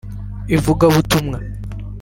[0.55, 1.37] ivugabutumwa